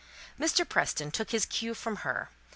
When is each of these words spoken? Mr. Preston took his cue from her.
Mr. 0.39 0.67
Preston 0.67 1.11
took 1.11 1.29
his 1.29 1.45
cue 1.45 1.75
from 1.75 1.97
her. 1.97 2.31